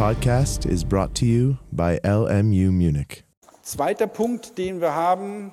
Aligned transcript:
podcast 0.00 0.64
is 0.64 0.82
brought 0.82 1.14
to 1.14 1.26
you 1.26 1.56
by 1.72 2.00
LMU 2.02 2.72
Munich. 2.72 3.22
Zweiter 3.60 4.06
Punkt, 4.06 4.56
den 4.56 4.80
wir 4.80 4.94
haben, 4.94 5.52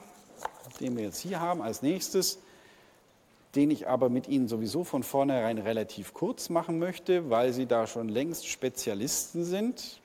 den 0.79 0.95
wir 0.95 1.03
jetzt 1.03 1.19
hier 1.19 1.41
haben 1.41 1.61
als 1.61 1.81
nächstes, 1.81 2.39
den 3.55 3.71
ich 3.71 3.89
aber 3.89 4.07
mit 4.07 4.29
Ihnen 4.29 4.47
sowieso 4.47 4.85
von 4.85 5.03
vornherein 5.03 5.57
relativ 5.57 6.13
kurz 6.13 6.47
machen 6.47 6.79
möchte, 6.79 7.29
weil 7.29 7.51
Sie 7.51 7.65
da 7.65 7.87
schon 7.87 8.07
längst 8.07 8.47
Spezialisten 8.47 9.43
sind, 9.43 9.99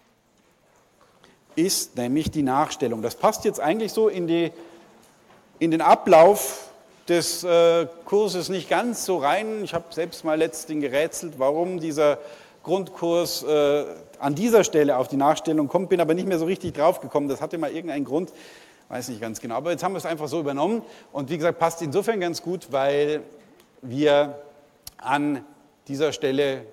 ist 1.54 1.96
nämlich 1.96 2.32
die 2.32 2.42
Nachstellung. 2.42 3.00
Das 3.00 3.14
passt 3.14 3.44
jetzt 3.44 3.60
eigentlich 3.60 3.92
so 3.92 4.08
in, 4.08 4.26
die, 4.26 4.50
in 5.60 5.70
den 5.70 5.82
Ablauf 5.82 6.68
des 7.06 7.44
äh, 7.44 7.86
Kurses 8.06 8.48
nicht 8.48 8.68
ganz 8.68 9.04
so 9.04 9.18
rein. 9.18 9.62
Ich 9.62 9.72
habe 9.72 9.84
selbst 9.90 10.24
mal 10.24 10.36
letztens 10.36 10.82
gerätselt, 10.82 11.34
warum 11.38 11.78
dieser 11.78 12.18
Grundkurs 12.64 13.44
äh, 13.44 13.84
an 14.22 14.36
dieser 14.36 14.62
Stelle 14.62 14.96
auf 14.98 15.08
die 15.08 15.16
Nachstellung 15.16 15.66
kommt, 15.66 15.88
bin 15.88 16.00
aber 16.00 16.14
nicht 16.14 16.28
mehr 16.28 16.38
so 16.38 16.44
richtig 16.44 16.74
drauf 16.74 17.00
gekommen. 17.00 17.28
Das 17.28 17.40
hatte 17.40 17.58
mal 17.58 17.72
irgendeinen 17.72 18.04
Grund, 18.04 18.32
weiß 18.88 19.08
nicht 19.08 19.20
ganz 19.20 19.40
genau. 19.40 19.56
Aber 19.56 19.72
jetzt 19.72 19.82
haben 19.82 19.94
wir 19.94 19.98
es 19.98 20.06
einfach 20.06 20.28
so 20.28 20.38
übernommen 20.38 20.82
und 21.10 21.28
wie 21.28 21.36
gesagt, 21.36 21.58
passt 21.58 21.82
insofern 21.82 22.20
ganz 22.20 22.40
gut, 22.40 22.68
weil 22.70 23.22
wir 23.82 24.40
an 24.98 25.44
dieser 25.88 26.12
Stelle, 26.12 26.64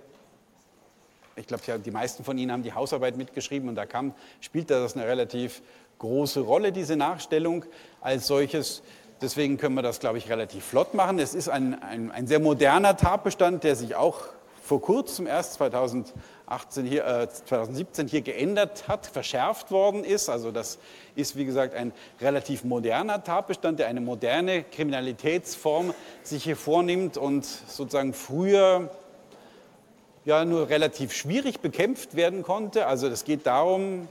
ich 1.36 1.48
glaube, 1.48 1.64
die 1.80 1.92
meisten 1.92 2.24
von 2.24 2.38
Ihnen 2.38 2.52
haben 2.52 2.62
die 2.62 2.74
Hausarbeit 2.74 3.18
mitgeschrieben 3.18 3.68
und 3.68 3.76
da 3.76 3.88
kam, 3.88 4.14
spielt 4.42 4.70
das 4.70 4.96
eine 4.96 5.08
relativ 5.08 5.64
große 5.98 6.42
Rolle, 6.42 6.72
diese 6.72 6.96
Nachstellung 6.96 7.66
als 8.00 8.28
solches. 8.28 8.84
Deswegen 9.24 9.58
können 9.58 9.74
wir 9.74 9.82
das, 9.82 10.00
glaube 10.00 10.20
ich, 10.20 10.30
relativ 10.30 10.64
flott 10.66 10.94
machen. 10.94 11.18
Es 11.18 11.34
ist 11.34 11.50
ein, 11.50 11.82
ein, 11.82 12.12
ein 12.12 12.28
sehr 12.28 12.40
moderner 12.40 12.96
Tatbestand, 12.96 13.64
der 13.64 13.76
sich 13.76 13.96
auch 13.96 14.28
vor 14.70 14.82
kurzem 14.84 15.26
erst 15.26 15.54
2018 15.54 16.86
hier, 16.86 17.04
äh, 17.04 17.28
2017 17.28 18.08
hier 18.08 18.22
geändert 18.22 18.88
hat, 18.88 19.08
verschärft 19.08 19.72
worden 19.72 20.04
ist. 20.04 20.30
Also 20.30 20.52
das 20.52 20.78
ist, 21.16 21.36
wie 21.36 21.46
gesagt, 21.46 21.74
ein 21.74 21.92
relativ 22.22 22.64
moderner 22.64 23.24
Tatbestand, 23.24 23.80
der 23.80 23.88
eine 23.88 24.00
moderne 24.00 24.62
Kriminalitätsform 24.64 25.96
sich 26.22 26.44
hier 26.44 26.56
vornimmt 26.56 27.18
und 27.18 27.46
sozusagen 27.46 28.14
früher 28.14 28.92
ja 30.26 30.46
nur 30.46 30.70
relativ 30.70 31.14
schwierig 31.14 31.62
bekämpft 31.62 32.16
werden 32.16 32.44
konnte. 32.44 32.86
Also 32.86 33.08
es 33.08 33.24
geht 33.24 33.48
darum, 33.48 34.08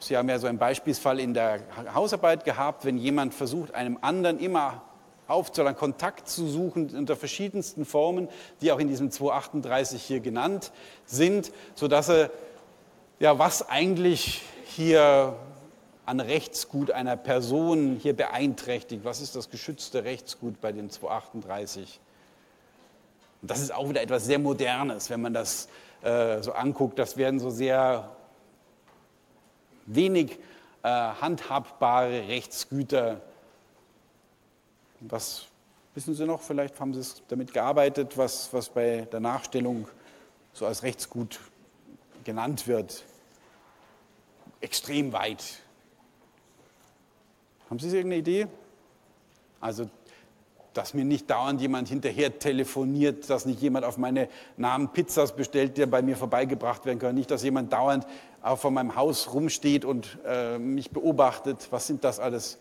Sie 0.00 0.18
haben 0.18 0.28
ja 0.28 0.38
so 0.38 0.48
einen 0.48 0.58
Beispielsfall 0.58 1.18
in 1.18 1.32
der 1.32 1.60
Hausarbeit 1.94 2.44
gehabt, 2.44 2.84
wenn 2.84 2.98
jemand 2.98 3.32
versucht, 3.32 3.74
einem 3.74 3.96
anderen 4.02 4.38
immer 4.38 4.82
aufzuhören, 5.28 5.76
Kontakt 5.76 6.28
zu 6.28 6.46
suchen 6.46 6.90
unter 6.96 7.16
verschiedensten 7.16 7.84
Formen, 7.84 8.28
die 8.60 8.72
auch 8.72 8.78
in 8.78 8.88
diesem 8.88 9.10
238 9.10 10.02
hier 10.02 10.20
genannt 10.20 10.72
sind, 11.04 11.52
sodass 11.74 12.08
er, 12.08 12.30
ja, 13.18 13.38
was 13.38 13.68
eigentlich 13.68 14.42
hier 14.64 15.36
an 16.04 16.20
Rechtsgut 16.20 16.90
einer 16.92 17.16
Person 17.16 17.98
hier 18.00 18.14
beeinträchtigt, 18.14 19.04
was 19.04 19.20
ist 19.20 19.34
das 19.34 19.50
geschützte 19.50 20.04
Rechtsgut 20.04 20.60
bei 20.60 20.70
dem 20.70 20.88
238? 20.90 22.00
Und 23.42 23.50
das 23.50 23.60
ist 23.60 23.74
auch 23.74 23.88
wieder 23.88 24.02
etwas 24.02 24.24
sehr 24.24 24.38
Modernes, 24.38 25.10
wenn 25.10 25.20
man 25.20 25.34
das 25.34 25.68
äh, 26.02 26.42
so 26.42 26.52
anguckt. 26.52 26.98
Das 26.98 27.16
werden 27.16 27.40
so 27.40 27.50
sehr 27.50 28.16
wenig 29.86 30.38
äh, 30.82 30.88
handhabbare 30.88 32.28
Rechtsgüter 32.28 33.20
was 35.00 35.46
wissen 35.94 36.14
Sie 36.14 36.24
noch? 36.24 36.40
Vielleicht 36.42 36.78
haben 36.80 36.94
Sie 36.94 37.02
damit 37.28 37.52
gearbeitet, 37.52 38.16
was, 38.16 38.52
was 38.52 38.68
bei 38.68 39.06
der 39.10 39.20
Nachstellung 39.20 39.88
so 40.52 40.66
als 40.66 40.82
Rechtsgut 40.82 41.40
genannt 42.24 42.66
wird. 42.66 43.04
Extrem 44.60 45.12
weit. 45.12 45.44
Haben 47.68 47.78
Sie 47.78 47.88
irgendeine 47.88 48.16
Idee? 48.16 48.46
Also, 49.60 49.88
dass 50.72 50.92
mir 50.92 51.04
nicht 51.04 51.30
dauernd 51.30 51.60
jemand 51.60 51.88
hinterher 51.88 52.38
telefoniert, 52.38 53.28
dass 53.30 53.46
nicht 53.46 53.60
jemand 53.60 53.84
auf 53.84 53.96
meine 53.96 54.28
Namen 54.56 54.92
Pizzas 54.92 55.34
bestellt, 55.34 55.78
der 55.78 55.86
bei 55.86 56.02
mir 56.02 56.16
vorbeigebracht 56.16 56.84
werden 56.84 56.98
kann, 56.98 57.14
nicht, 57.14 57.30
dass 57.30 57.42
jemand 57.42 57.72
dauernd 57.72 58.06
auch 58.42 58.58
vor 58.58 58.70
meinem 58.70 58.94
Haus 58.94 59.32
rumsteht 59.32 59.84
und 59.84 60.18
äh, 60.26 60.58
mich 60.58 60.90
beobachtet. 60.90 61.68
Was 61.70 61.86
sind 61.86 62.04
das 62.04 62.20
alles? 62.20 62.58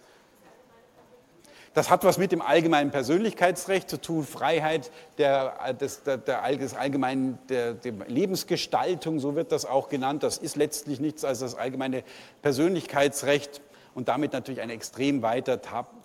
Das 1.75 1.89
hat 1.89 2.05
was 2.05 2.17
mit 2.17 2.31
dem 2.31 2.41
allgemeinen 2.41 2.89
Persönlichkeitsrecht 2.89 3.89
zu 3.89 3.99
tun, 3.99 4.23
Freiheit 4.23 4.91
der, 5.17 5.73
des, 5.73 6.03
der, 6.03 6.17
der, 6.17 6.55
des 6.55 6.73
allgemeinen 6.73 7.37
der, 7.49 7.73
der 7.73 7.91
Lebensgestaltung, 8.07 9.19
so 9.19 9.35
wird 9.35 9.51
das 9.51 9.65
auch 9.65 9.89
genannt. 9.89 10.23
Das 10.23 10.37
ist 10.37 10.55
letztlich 10.55 11.01
nichts 11.01 11.25
als 11.25 11.39
das 11.39 11.53
allgemeine 11.53 12.05
Persönlichkeitsrecht 12.41 13.61
und 13.93 14.07
damit 14.07 14.31
natürlich 14.31 14.61
ein 14.61 14.69
extrem 14.69 15.21
weiter 15.21 15.61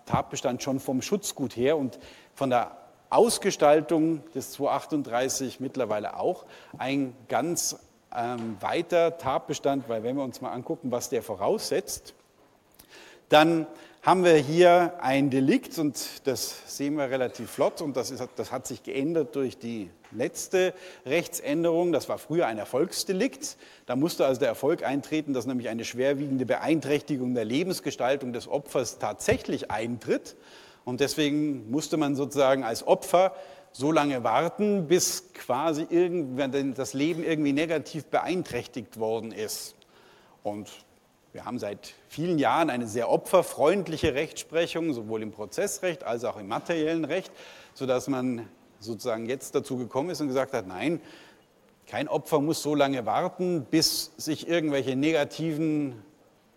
Tatbestand 0.06 0.60
schon 0.60 0.80
vom 0.80 1.02
Schutzgut 1.02 1.56
her 1.56 1.76
und 1.76 2.00
von 2.34 2.50
der 2.50 2.76
Ausgestaltung 3.08 4.24
des 4.34 4.50
238 4.50 5.60
mittlerweile 5.60 6.18
auch 6.18 6.46
ein 6.78 7.14
ganz 7.28 7.78
ähm, 8.12 8.56
weiter 8.58 9.18
Tatbestand, 9.18 9.88
weil 9.88 10.02
wenn 10.02 10.16
wir 10.16 10.24
uns 10.24 10.40
mal 10.40 10.50
angucken, 10.50 10.90
was 10.90 11.10
der 11.10 11.22
voraussetzt, 11.22 12.14
dann 13.28 13.68
haben 14.02 14.24
wir 14.24 14.36
hier 14.36 14.94
ein 15.00 15.28
Delikt 15.28 15.78
und 15.78 16.26
das 16.26 16.76
sehen 16.76 16.94
wir 16.94 17.10
relativ 17.10 17.50
flott 17.50 17.82
und 17.82 17.96
das, 17.96 18.10
ist, 18.10 18.26
das 18.36 18.50
hat 18.50 18.66
sich 18.66 18.82
geändert 18.82 19.36
durch 19.36 19.58
die 19.58 19.90
letzte 20.10 20.72
Rechtsänderung. 21.04 21.92
Das 21.92 22.08
war 22.08 22.16
früher 22.16 22.46
ein 22.46 22.56
Erfolgsdelikt. 22.56 23.58
Da 23.84 23.96
musste 23.96 24.24
also 24.24 24.40
der 24.40 24.48
Erfolg 24.48 24.84
eintreten, 24.84 25.34
dass 25.34 25.44
nämlich 25.44 25.68
eine 25.68 25.84
schwerwiegende 25.84 26.46
Beeinträchtigung 26.46 27.34
der 27.34 27.44
Lebensgestaltung 27.44 28.32
des 28.32 28.48
Opfers 28.48 28.98
tatsächlich 28.98 29.70
eintritt. 29.70 30.34
Und 30.86 31.00
deswegen 31.00 31.70
musste 31.70 31.98
man 31.98 32.16
sozusagen 32.16 32.64
als 32.64 32.86
Opfer 32.86 33.34
so 33.70 33.92
lange 33.92 34.24
warten, 34.24 34.88
bis 34.88 35.34
quasi 35.34 35.86
irgendwann 35.90 36.72
das 36.74 36.94
Leben 36.94 37.22
irgendwie 37.22 37.52
negativ 37.52 38.06
beeinträchtigt 38.06 38.98
worden 38.98 39.30
ist. 39.30 39.74
Und 40.42 40.70
wir 41.32 41.44
haben 41.44 41.58
seit 41.60 41.94
vielen 42.08 42.38
Jahren 42.38 42.70
eine 42.70 42.88
sehr 42.88 43.08
opferfreundliche 43.08 44.14
Rechtsprechung, 44.14 44.92
sowohl 44.92 45.22
im 45.22 45.30
Prozessrecht 45.30 46.02
als 46.02 46.24
auch 46.24 46.36
im 46.36 46.48
materiellen 46.48 47.04
Recht, 47.04 47.30
sodass 47.74 48.08
man 48.08 48.48
sozusagen 48.80 49.26
jetzt 49.26 49.54
dazu 49.54 49.76
gekommen 49.76 50.10
ist 50.10 50.20
und 50.20 50.26
gesagt 50.26 50.52
hat, 50.52 50.66
nein, 50.66 51.00
kein 51.86 52.08
Opfer 52.08 52.40
muss 52.40 52.62
so 52.62 52.74
lange 52.74 53.06
warten, 53.06 53.64
bis 53.70 54.12
sich 54.16 54.48
irgendwelche 54.48 54.96
negativen 54.96 56.02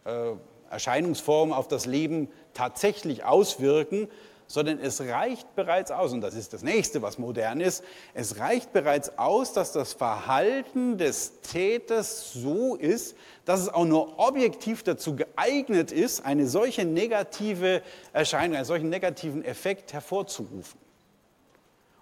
äh, 0.06 0.32
Erscheinungsformen 0.70 1.54
auf 1.54 1.68
das 1.68 1.86
Leben 1.86 2.30
tatsächlich 2.54 3.24
auswirken, 3.26 4.08
sondern 4.48 4.80
es 4.80 5.02
reicht 5.02 5.56
bereits 5.56 5.92
aus, 5.92 6.14
und 6.14 6.22
das 6.22 6.36
ist 6.36 6.54
das 6.54 6.64
nächste, 6.64 7.02
was 7.02 7.18
modern 7.18 7.62
ist, 7.62 7.84
es 8.14 8.40
reicht 8.40 8.74
bereits 8.74 9.18
aus, 9.18 9.54
dass 9.54 9.72
das 9.72 9.94
Verhalten 9.94 10.98
des 10.98 11.42
Täters 11.42 12.34
so 12.34 12.76
ist, 12.76 13.16
dass 13.46 13.62
es 13.62 13.70
auch 13.70 13.86
nur 13.86 14.20
objektiv 14.20 14.84
dazu 14.84 15.16
geeignet 15.16 15.92
ist, 15.92 16.26
eine 16.26 16.48
solche 16.48 16.86
negative 16.86 17.82
Erscheinung, 18.14 18.56
einen 18.58 18.66
solchen 18.66 18.90
negativen 18.90 19.44
Effekt 19.44 19.94
hervorzurufen. 19.94 20.84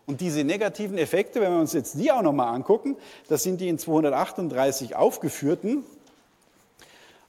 Und 0.06 0.20
diese 0.20 0.44
negativen 0.44 0.98
Effekte, 0.98 1.42
wenn 1.42 1.54
wir 1.54 1.60
uns 1.60 1.74
jetzt 1.74 1.96
die 1.96 2.12
auch 2.12 2.22
nochmal 2.22 2.54
angucken, 2.54 2.98
das 3.30 3.44
sind 3.44 3.62
die 3.62 3.70
in 3.70 3.78
238 3.78 4.96
aufgeführten. 4.96 5.84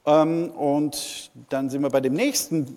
Ähm, 0.05 0.51
und 0.51 1.31
dann 1.49 1.71
sind 1.71 1.83
wir 1.83 1.91
bei 1.91 2.01
dem 2.01 2.15
nächsten 2.15 2.77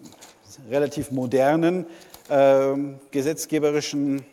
relativ 0.69 1.11
modernen 1.11 1.85
ähm, 2.29 2.99
gesetzgeberischen 3.11 4.25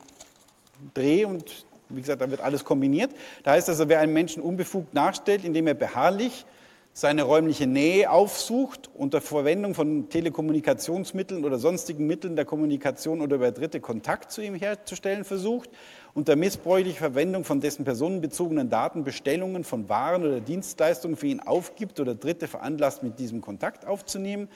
Dreh 0.94 1.24
und 1.24 1.64
wie 1.88 2.00
gesagt, 2.00 2.22
da 2.22 2.30
wird 2.30 2.40
alles 2.40 2.64
kombiniert. 2.64 3.10
Da 3.42 3.52
heißt 3.52 3.68
also, 3.68 3.88
wer 3.88 4.00
einen 4.00 4.12
Menschen 4.12 4.42
unbefugt 4.42 4.94
nachstellt, 4.94 5.44
indem 5.44 5.66
er 5.66 5.74
beharrlich 5.74 6.46
seine 6.94 7.22
räumliche 7.22 7.66
Nähe 7.66 8.10
aufsucht, 8.10 8.90
unter 8.94 9.22
Verwendung 9.22 9.74
von 9.74 10.10
Telekommunikationsmitteln 10.10 11.42
oder 11.42 11.58
sonstigen 11.58 12.06
Mitteln 12.06 12.36
der 12.36 12.44
Kommunikation 12.44 13.22
oder 13.22 13.36
über 13.36 13.50
Dritte 13.50 13.80
Kontakt 13.80 14.30
zu 14.30 14.42
ihm 14.42 14.54
herzustellen 14.54 15.24
versucht, 15.24 15.70
unter 16.12 16.36
missbräuchlicher 16.36 16.98
Verwendung 16.98 17.44
von 17.44 17.60
dessen 17.60 17.86
personenbezogenen 17.86 18.68
Daten 18.68 19.04
Bestellungen 19.04 19.64
von 19.64 19.88
Waren 19.88 20.22
oder 20.22 20.40
Dienstleistungen 20.40 21.16
für 21.16 21.28
ihn 21.28 21.40
aufgibt 21.40 21.98
oder 21.98 22.14
Dritte 22.14 22.46
veranlasst, 22.46 23.02
mit 23.02 23.18
diesem 23.18 23.40
Kontakt 23.40 23.86
aufzunehmen, 23.86 24.48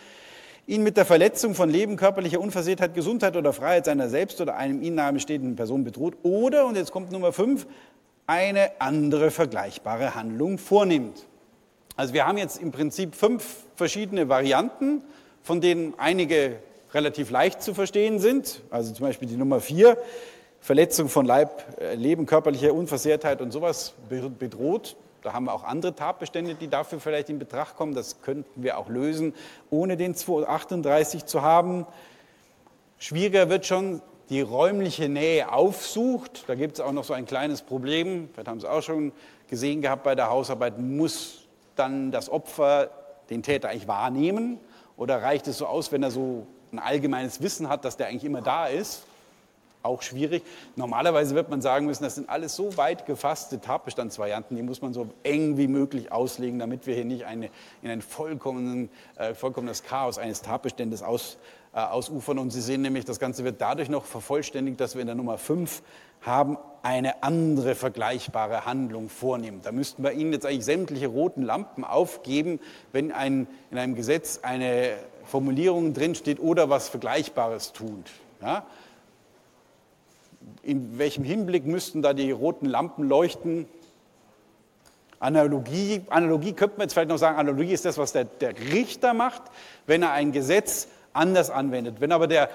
ihn 0.66 0.82
mit 0.82 0.96
der 0.96 1.04
Verletzung 1.04 1.54
von 1.54 1.70
Leben, 1.70 1.96
körperlicher 1.96 2.40
Unversehrtheit, 2.40 2.94
Gesundheit 2.94 3.36
oder 3.36 3.52
Freiheit 3.52 3.84
seiner 3.84 4.08
selbst 4.08 4.40
oder 4.40 4.56
einem 4.56 4.82
ihm 4.82 4.94
nahestehenden 4.94 5.56
Person 5.56 5.84
bedroht 5.84 6.14
oder, 6.22 6.66
und 6.66 6.76
jetzt 6.76 6.90
kommt 6.90 7.12
Nummer 7.12 7.32
fünf, 7.32 7.66
eine 8.26 8.70
andere 8.80 9.30
vergleichbare 9.30 10.14
Handlung 10.16 10.58
vornimmt. 10.58 11.26
Also 11.94 12.12
wir 12.12 12.26
haben 12.26 12.38
jetzt 12.38 12.60
im 12.60 12.72
Prinzip 12.72 13.14
fünf 13.14 13.64
verschiedene 13.76 14.28
Varianten, 14.28 15.02
von 15.42 15.60
denen 15.60 15.94
einige 15.96 16.56
relativ 16.92 17.30
leicht 17.30 17.62
zu 17.62 17.72
verstehen 17.72 18.18
sind. 18.18 18.62
Also 18.70 18.92
zum 18.92 19.06
Beispiel 19.06 19.28
die 19.28 19.36
Nummer 19.36 19.60
vier, 19.60 19.96
Verletzung 20.60 21.08
von 21.08 21.26
Leib, 21.26 21.80
äh, 21.80 21.94
Leben, 21.94 22.26
körperlicher 22.26 22.74
Unversehrtheit 22.74 23.40
und 23.40 23.52
sowas 23.52 23.94
bedroht 24.08 24.96
Da 25.26 25.32
haben 25.32 25.46
wir 25.46 25.54
auch 25.54 25.64
andere 25.64 25.92
Tatbestände, 25.92 26.54
die 26.54 26.68
dafür 26.68 27.00
vielleicht 27.00 27.28
in 27.30 27.40
Betracht 27.40 27.74
kommen. 27.74 27.96
Das 27.96 28.22
könnten 28.22 28.62
wir 28.62 28.78
auch 28.78 28.88
lösen, 28.88 29.34
ohne 29.70 29.96
den 29.96 30.14
238 30.14 31.24
zu 31.24 31.42
haben. 31.42 31.84
Schwieriger 32.98 33.48
wird 33.48 33.66
schon 33.66 34.02
die 34.28 34.40
räumliche 34.40 35.08
Nähe 35.08 35.52
aufsucht. 35.52 36.44
Da 36.46 36.54
gibt 36.54 36.74
es 36.74 36.80
auch 36.80 36.92
noch 36.92 37.02
so 37.02 37.12
ein 37.12 37.26
kleines 37.26 37.62
Problem. 37.62 38.28
Vielleicht 38.32 38.46
haben 38.46 38.60
Sie 38.60 38.70
auch 38.70 38.84
schon 38.84 39.10
gesehen 39.48 39.82
gehabt 39.82 40.04
bei 40.04 40.14
der 40.14 40.30
Hausarbeit. 40.30 40.78
Muss 40.78 41.48
dann 41.74 42.12
das 42.12 42.30
Opfer 42.30 42.88
den 43.28 43.42
Täter 43.42 43.70
eigentlich 43.70 43.88
wahrnehmen? 43.88 44.60
Oder 44.96 45.22
reicht 45.22 45.48
es 45.48 45.58
so 45.58 45.66
aus, 45.66 45.90
wenn 45.90 46.04
er 46.04 46.12
so 46.12 46.46
ein 46.70 46.78
allgemeines 46.78 47.42
Wissen 47.42 47.68
hat, 47.68 47.84
dass 47.84 47.96
der 47.96 48.06
eigentlich 48.06 48.24
immer 48.24 48.42
da 48.42 48.68
ist? 48.68 49.02
Auch 49.86 50.02
schwierig. 50.02 50.42
Normalerweise 50.74 51.36
wird 51.36 51.48
man 51.48 51.62
sagen 51.62 51.86
müssen, 51.86 52.02
das 52.02 52.16
sind 52.16 52.28
alles 52.28 52.56
so 52.56 52.76
weit 52.76 53.06
gefasste 53.06 53.60
Tatbestandsvarianten, 53.60 54.56
die 54.56 54.62
muss 54.64 54.82
man 54.82 54.92
so 54.92 55.06
eng 55.22 55.56
wie 55.58 55.68
möglich 55.68 56.10
auslegen, 56.10 56.58
damit 56.58 56.88
wir 56.88 56.94
hier 56.96 57.04
nicht 57.04 57.24
eine, 57.24 57.50
in 57.82 57.90
ein 57.90 58.02
vollkommen, 58.02 58.90
äh, 59.14 59.32
vollkommenes 59.34 59.84
Chaos 59.84 60.18
eines 60.18 60.42
Tatbeständes 60.42 61.04
aus, 61.04 61.38
äh, 61.72 61.78
ausufern. 61.78 62.40
Und 62.40 62.50
Sie 62.50 62.60
sehen 62.60 62.82
nämlich, 62.82 63.04
das 63.04 63.20
Ganze 63.20 63.44
wird 63.44 63.60
dadurch 63.60 63.88
noch 63.88 64.06
vervollständigt, 64.06 64.80
dass 64.80 64.94
wir 64.94 65.02
in 65.02 65.06
der 65.06 65.14
Nummer 65.14 65.38
5 65.38 65.82
haben, 66.22 66.58
eine 66.82 67.22
andere 67.22 67.76
vergleichbare 67.76 68.66
Handlung 68.66 69.08
vornehmen. 69.08 69.60
Da 69.62 69.70
müssten 69.70 70.02
wir 70.02 70.12
Ihnen 70.12 70.32
jetzt 70.32 70.46
eigentlich 70.46 70.64
sämtliche 70.64 71.06
roten 71.06 71.42
Lampen 71.42 71.84
aufgeben, 71.84 72.58
wenn 72.90 73.12
ein, 73.12 73.46
in 73.70 73.78
einem 73.78 73.94
Gesetz 73.94 74.40
eine 74.42 74.96
Formulierung 75.24 75.94
drinsteht 75.94 76.40
oder 76.40 76.70
was 76.70 76.88
Vergleichbares 76.88 77.72
tut. 77.72 78.10
Ja? 78.42 78.66
In 80.62 80.98
welchem 80.98 81.24
Hinblick 81.24 81.66
müssten 81.66 82.02
da 82.02 82.12
die 82.12 82.30
roten 82.30 82.66
Lampen 82.66 83.08
leuchten? 83.08 83.66
Analogie, 85.18 86.02
Analogie 86.08 86.52
könnte 86.52 86.76
man 86.78 86.84
jetzt 86.84 86.92
vielleicht 86.92 87.08
noch 87.08 87.18
sagen, 87.18 87.38
Analogie 87.38 87.72
ist 87.72 87.84
das, 87.84 87.98
was 87.98 88.12
der, 88.12 88.24
der 88.24 88.54
Richter 88.72 89.14
macht, 89.14 89.42
wenn 89.86 90.02
er 90.02 90.12
ein 90.12 90.32
Gesetz 90.32 90.88
anders 91.12 91.50
anwendet. 91.50 91.96
Wenn 92.00 92.12
aber 92.12 92.26
der 92.26 92.50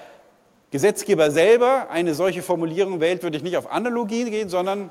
Gesetzgeber 0.70 1.30
selber 1.30 1.90
eine 1.90 2.14
solche 2.14 2.42
Formulierung 2.42 3.00
wählt, 3.00 3.22
würde 3.22 3.36
ich 3.36 3.42
nicht 3.42 3.56
auf 3.56 3.70
Analogie 3.70 4.30
gehen, 4.30 4.48
sondern 4.48 4.90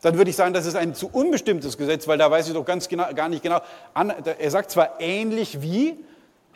dann 0.00 0.16
würde 0.16 0.30
ich 0.30 0.36
sagen, 0.36 0.54
das 0.54 0.66
ist 0.66 0.76
ein 0.76 0.94
zu 0.94 1.08
unbestimmtes 1.08 1.76
Gesetz, 1.76 2.08
weil 2.08 2.18
da 2.18 2.30
weiß 2.30 2.48
ich 2.48 2.54
doch 2.54 2.64
ganz 2.64 2.88
genau, 2.88 3.12
gar 3.14 3.28
nicht 3.28 3.42
genau. 3.42 3.60
Er 3.94 4.50
sagt 4.50 4.70
zwar 4.70 5.00
ähnlich 5.00 5.60
wie, 5.60 5.96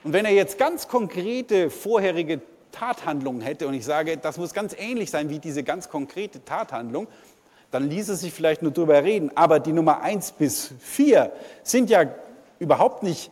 und 0.04 0.12
wenn 0.12 0.24
er 0.24 0.32
jetzt 0.32 0.58
ganz 0.58 0.88
konkrete 0.88 1.70
vorherige 1.70 2.40
Tathandlungen 2.72 3.42
hätte 3.42 3.68
und 3.68 3.74
ich 3.74 3.84
sage, 3.84 4.16
das 4.16 4.38
muss 4.38 4.52
ganz 4.52 4.74
ähnlich 4.76 5.10
sein 5.10 5.30
wie 5.30 5.38
diese 5.38 5.62
ganz 5.62 5.88
konkrete 5.88 6.44
Tathandlung, 6.44 7.06
dann 7.70 7.88
ließe 7.88 8.16
sich 8.16 8.32
vielleicht 8.32 8.62
nur 8.62 8.72
darüber 8.72 9.02
reden. 9.02 9.30
Aber 9.34 9.60
die 9.60 9.72
Nummer 9.72 10.02
1 10.02 10.32
bis 10.32 10.72
4 10.80 11.32
sind 11.62 11.90
ja 11.90 12.06
überhaupt 12.58 13.02
nicht 13.02 13.30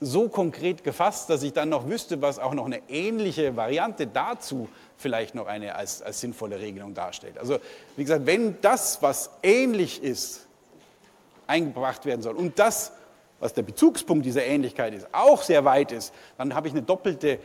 so 0.00 0.28
konkret 0.28 0.82
gefasst, 0.82 1.28
dass 1.28 1.42
ich 1.42 1.52
dann 1.52 1.68
noch 1.68 1.88
wüsste, 1.88 2.22
was 2.22 2.38
auch 2.38 2.54
noch 2.54 2.64
eine 2.64 2.80
ähnliche 2.88 3.56
Variante 3.56 4.06
dazu 4.06 4.68
vielleicht 4.96 5.34
noch 5.34 5.46
eine 5.46 5.74
als, 5.74 6.02
als 6.02 6.20
sinnvolle 6.20 6.58
Regelung 6.58 6.94
darstellt. 6.94 7.38
Also 7.38 7.58
wie 7.96 8.02
gesagt, 8.02 8.26
wenn 8.26 8.60
das, 8.60 9.02
was 9.02 9.30
ähnlich 9.42 10.02
ist, 10.02 10.46
eingebracht 11.46 12.06
werden 12.06 12.22
soll 12.22 12.36
und 12.36 12.58
das, 12.58 12.92
was 13.40 13.54
der 13.54 13.62
Bezugspunkt 13.62 14.24
dieser 14.24 14.44
Ähnlichkeit 14.44 14.94
ist, 14.94 15.08
auch 15.12 15.42
sehr 15.42 15.64
weit 15.64 15.92
ist, 15.92 16.14
dann 16.38 16.54
habe 16.54 16.68
ich 16.68 16.74
eine 16.74 16.82
doppelte 16.82 17.38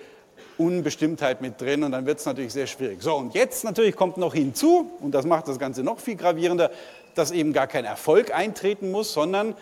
Unbestimmtheit 0.58 1.42
mit 1.42 1.60
drin 1.60 1.84
und 1.84 1.92
dann 1.92 2.06
wird 2.06 2.20
es 2.20 2.26
natürlich 2.26 2.54
sehr 2.54 2.68
schwierig. 2.68 3.02
So, 3.02 3.16
und 3.16 3.34
jetzt 3.34 3.64
natürlich 3.64 3.96
kommt 3.96 4.18
noch 4.18 4.34
hinzu, 4.34 4.92
und 5.02 5.12
das 5.12 5.26
macht 5.26 5.48
das 5.48 5.60
Ganze 5.60 5.84
noch 5.84 6.00
viel 6.00 6.16
gravierender, 6.16 6.72
dass 7.16 7.32
eben 7.32 7.54
gar 7.54 7.68
kein 7.68 7.86
Erfolg 7.86 8.34
eintreten 8.34 8.92
muss, 8.92 9.14
sondern 9.14 9.56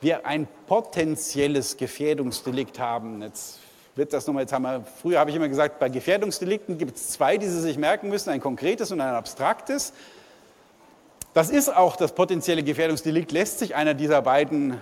wir 0.00 0.26
ein 0.26 0.48
potenzielles 0.66 1.76
Gefährdungsdelikt 1.76 2.78
haben. 2.78 3.22
Jetzt 3.22 3.58
wird 3.96 4.12
das 4.12 4.26
nochmal, 4.26 4.44
jetzt 4.44 4.52
haben 4.52 4.62
wir, 4.62 4.84
früher 5.00 5.18
habe 5.18 5.30
ich 5.30 5.36
immer 5.36 5.48
gesagt, 5.48 5.78
bei 5.78 5.88
Gefährdungsdelikten 5.88 6.78
gibt 6.78 6.96
es 6.96 7.10
zwei, 7.10 7.36
die 7.36 7.46
Sie 7.46 7.60
sich 7.60 7.76
merken 7.76 8.08
müssen, 8.08 8.30
ein 8.30 8.40
konkretes 8.40 8.92
und 8.92 9.00
ein 9.00 9.14
abstraktes. 9.14 9.92
Das 11.34 11.50
ist 11.50 11.74
auch 11.74 11.96
das 11.96 12.12
potenzielle 12.12 12.62
Gefährdungsdelikt, 12.62 13.30
lässt 13.30 13.58
sich 13.58 13.76
einer 13.76 13.94
dieser 13.94 14.22
beiden 14.22 14.80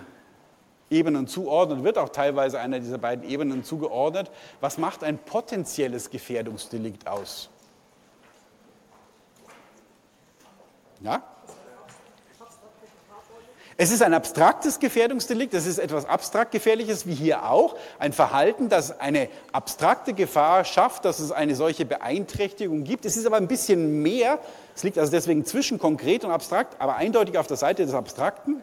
Ebenen 0.89 1.27
zuordnen, 1.27 1.83
wird 1.83 1.97
auch 1.97 2.09
teilweise 2.09 2.59
einer 2.59 2.79
dieser 2.79 2.97
beiden 2.97 3.27
Ebenen 3.27 3.63
zugeordnet. 3.63 4.31
Was 4.59 4.77
macht 4.77 5.03
ein 5.03 5.17
potenzielles 5.17 6.09
Gefährdungsdelikt 6.09 7.07
aus? 7.07 7.49
Ja? 11.01 11.23
Es 13.81 13.91
ist 13.91 14.01
ein 14.01 14.13
abstraktes 14.13 14.79
Gefährdungsdelikt, 14.79 15.53
es 15.53 15.65
ist 15.65 15.77
etwas 15.77 16.05
abstrakt 16.05 16.51
Gefährliches 16.51 17.07
wie 17.07 17.13
hier 17.13 17.49
auch. 17.49 17.77
Ein 17.97 18.11
Verhalten, 18.11 18.67
das 18.67 18.99
eine 18.99 19.29
abstrakte 19.53 20.13
Gefahr 20.13 20.65
schafft, 20.65 21.05
dass 21.05 21.19
es 21.19 21.31
eine 21.31 21.55
solche 21.55 21.85
Beeinträchtigung 21.85 22.83
gibt. 22.83 23.05
Es 23.05 23.15
ist 23.15 23.25
aber 23.25 23.37
ein 23.37 23.47
bisschen 23.47 24.01
mehr, 24.01 24.39
es 24.75 24.83
liegt 24.83 24.97
also 24.97 25.13
deswegen 25.13 25.45
zwischen 25.45 25.79
konkret 25.79 26.25
und 26.25 26.31
abstrakt, 26.31 26.75
aber 26.81 26.97
eindeutig 26.97 27.37
auf 27.37 27.47
der 27.47 27.55
Seite 27.55 27.85
des 27.85 27.95
Abstrakten. 27.95 28.61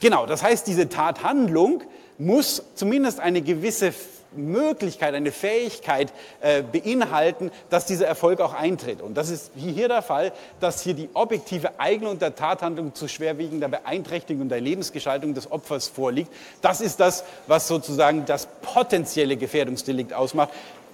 Genau, 0.00 0.26
das 0.26 0.42
heißt, 0.42 0.66
diese 0.66 0.88
Tathandlung 0.88 1.82
muss 2.18 2.62
zumindest 2.74 3.20
eine 3.20 3.42
gewisse 3.42 3.92
Möglichkeit, 4.32 5.14
eine 5.14 5.32
Fähigkeit 5.32 6.12
äh, 6.40 6.62
beinhalten, 6.62 7.50
dass 7.68 7.86
dieser 7.86 8.06
Erfolg 8.06 8.40
auch 8.40 8.54
eintritt. 8.54 9.00
Und 9.00 9.14
das 9.14 9.28
ist 9.28 9.50
hier 9.56 9.88
der 9.88 10.02
Fall, 10.02 10.32
dass 10.60 10.82
hier 10.82 10.94
die 10.94 11.08
objektive 11.14 11.78
Eignung 11.78 12.18
der 12.18 12.34
Tathandlung 12.34 12.94
zu 12.94 13.08
schwerwiegender 13.08 13.68
Beeinträchtigung 13.68 14.48
der 14.48 14.60
Lebensgestaltung 14.60 15.34
des 15.34 15.50
Opfers 15.50 15.88
vorliegt. 15.88 16.32
Das 16.62 16.80
ist 16.80 17.00
das, 17.00 17.24
was 17.46 17.66
sozusagen 17.66 18.24
das 18.24 18.46
potenzielle 18.62 19.36
Gefährdungsdelikt 19.36 20.12
ausmacht 20.12 20.50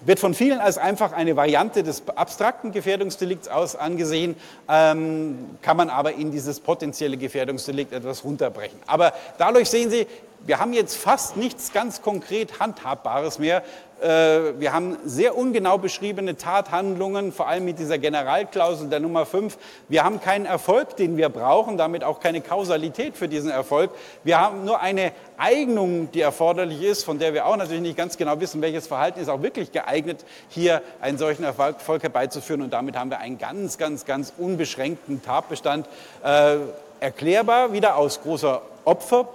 wird 0.06 0.20
von 0.20 0.34
vielen 0.34 0.60
als 0.60 0.78
einfach 0.78 1.12
eine 1.12 1.36
Variante 1.36 1.82
des 1.82 2.04
abstrakten 2.08 2.72
Gefährdungsdelikts 2.72 3.48
aus 3.48 3.76
angesehen, 3.76 4.36
ähm, 4.68 5.58
kann 5.62 5.76
man 5.76 5.90
aber 5.90 6.14
in 6.14 6.30
dieses 6.30 6.60
potenzielle 6.60 7.16
Gefährdungsdelikt 7.16 7.92
etwas 7.92 8.24
runterbrechen. 8.24 8.78
Aber 8.86 9.12
dadurch 9.38 9.68
sehen 9.68 9.90
Sie, 9.90 10.06
wir 10.46 10.60
haben 10.60 10.72
jetzt 10.72 10.96
fast 10.96 11.36
nichts 11.36 11.72
ganz 11.72 12.02
konkret 12.02 12.60
Handhabbares 12.60 13.38
mehr. 13.38 13.64
Äh, 14.00 14.60
wir 14.60 14.72
haben 14.72 14.98
sehr 15.04 15.36
ungenau 15.36 15.78
beschriebene 15.78 16.36
Tathandlungen, 16.36 17.32
vor 17.32 17.48
allem 17.48 17.64
mit 17.64 17.78
dieser 17.78 17.98
Generalklausel 17.98 18.88
der 18.88 19.00
Nummer 19.00 19.24
5. 19.24 19.56
Wir 19.88 20.04
haben 20.04 20.20
keinen 20.20 20.44
Erfolg, 20.44 20.96
den 20.96 21.16
wir 21.16 21.30
brauchen, 21.30 21.78
damit 21.78 22.04
auch 22.04 22.20
keine 22.20 22.42
Kausalität 22.42 23.16
für 23.16 23.26
diesen 23.26 23.50
Erfolg. 23.50 23.90
Wir 24.22 24.38
haben 24.38 24.64
nur 24.64 24.80
eine 24.80 25.12
Eignung, 25.38 26.10
die 26.12 26.20
erforderlich 26.20 26.82
ist, 26.82 27.04
von 27.04 27.18
der 27.18 27.32
wir 27.32 27.46
auch 27.46 27.56
natürlich 27.56 27.82
nicht 27.82 27.96
ganz 27.96 28.18
genau 28.18 28.38
wissen, 28.38 28.60
welches 28.60 28.86
Verhalten 28.86 29.18
ist 29.18 29.28
auch 29.28 29.40
wirklich 29.40 29.72
geeignet, 29.72 30.24
hier 30.50 30.82
einen 31.00 31.16
solchen 31.16 31.44
Erfolg 31.44 32.02
herbeizuführen. 32.02 32.60
Und 32.60 32.72
damit 32.72 32.98
haben 32.98 33.10
wir 33.10 33.20
einen 33.20 33.38
ganz, 33.38 33.78
ganz, 33.78 34.04
ganz 34.04 34.32
unbeschränkten 34.36 35.22
Tatbestand. 35.22 35.88
Äh, 36.22 36.56
erklärbar 37.00 37.72
wieder 37.72 37.96
aus 37.96 38.20
großer 38.20 38.62
Opfer 38.84 39.28